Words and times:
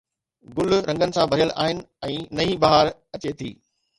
گل 0.55 0.69
رنگن 0.87 1.11
سان 1.15 1.29
ڀريل 1.31 1.51
آهن 1.63 1.83
۽ 2.09 2.17
نئين 2.39 2.57
بهار 2.65 2.85
اچي 3.19 3.37
ٿي 3.43 3.51